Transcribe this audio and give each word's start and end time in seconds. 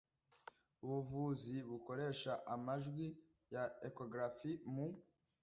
Ubuvuzi 0.83 1.55
bukoresha 1.69 2.31
amajwi 2.53 3.05
ya 3.53 3.63
ekogarafi 3.87 4.51
mu 4.73 4.87